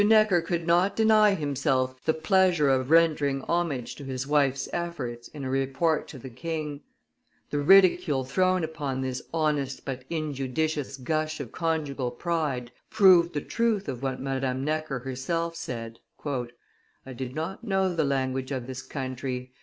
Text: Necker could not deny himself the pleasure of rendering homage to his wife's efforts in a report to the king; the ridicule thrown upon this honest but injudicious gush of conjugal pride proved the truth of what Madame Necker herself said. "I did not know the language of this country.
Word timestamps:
Necker 0.03 0.41
could 0.41 0.65
not 0.65 0.95
deny 0.95 1.35
himself 1.35 2.03
the 2.05 2.13
pleasure 2.15 2.69
of 2.69 2.89
rendering 2.89 3.43
homage 3.43 3.93
to 3.97 4.03
his 4.03 4.25
wife's 4.25 4.67
efforts 4.73 5.27
in 5.27 5.43
a 5.43 5.49
report 5.51 6.07
to 6.07 6.17
the 6.17 6.31
king; 6.31 6.81
the 7.51 7.59
ridicule 7.59 8.23
thrown 8.23 8.63
upon 8.63 8.99
this 9.01 9.21
honest 9.31 9.85
but 9.85 10.03
injudicious 10.09 10.97
gush 10.97 11.39
of 11.39 11.51
conjugal 11.51 12.09
pride 12.09 12.71
proved 12.89 13.33
the 13.35 13.41
truth 13.41 13.87
of 13.87 14.01
what 14.01 14.19
Madame 14.19 14.63
Necker 14.63 14.97
herself 14.97 15.55
said. 15.55 15.99
"I 16.25 17.13
did 17.15 17.35
not 17.35 17.63
know 17.63 17.93
the 17.95 18.03
language 18.03 18.49
of 18.51 18.65
this 18.65 18.81
country. 18.81 19.51